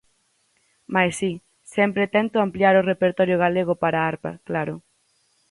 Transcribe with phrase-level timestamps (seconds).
[0.93, 1.31] Mais si,
[1.75, 4.75] sempre tento ampliar o repertorio galego para arpa, claro.